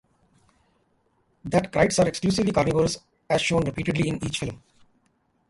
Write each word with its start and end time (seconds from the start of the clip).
That 1.45 1.71
Krites 1.71 2.03
are 2.03 2.07
exclusively 2.07 2.51
carnivorous 2.51 2.97
as 3.29 3.39
shown 3.39 3.63
repeatedly 3.65 4.09
in 4.09 4.25
each 4.25 4.39
film. 4.39 4.63